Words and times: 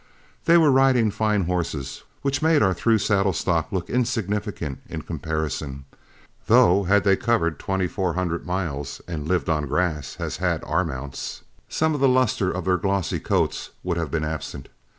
They 0.45 0.57
were 0.57 0.71
riding 0.71 1.11
fine 1.11 1.43
horses, 1.43 2.01
which 2.23 2.41
made 2.41 2.63
our 2.63 2.73
through 2.73 2.97
saddle 2.97 3.33
stock 3.33 3.67
look 3.71 3.87
insignificant 3.87 4.79
in 4.89 5.03
comparison, 5.03 5.85
though 6.47 6.85
had 6.85 7.03
they 7.03 7.15
covered 7.15 7.59
twenty 7.59 7.85
four 7.87 8.13
hundred 8.15 8.43
miles 8.43 8.99
and 9.07 9.27
lived 9.27 9.47
on 9.47 9.67
grass 9.67 10.17
as 10.19 10.37
had 10.37 10.63
our 10.63 10.83
mounts, 10.83 11.43
some 11.69 11.93
of 11.93 12.01
the 12.01 12.09
lustre 12.09 12.49
of 12.49 12.65
their 12.65 12.77
glossy 12.77 13.19
coats 13.19 13.69
would 13.83 13.97
have 13.97 14.09
been 14.09 14.25
absent. 14.25 14.69